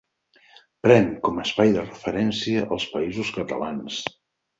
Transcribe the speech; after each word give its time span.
Pren 0.85 1.03
com 1.27 1.35
a 1.37 1.43
espai 1.47 1.73
de 1.75 1.83
referència 1.89 2.63
els 2.77 2.87
Països 2.95 3.31
Catalans. 3.37 4.01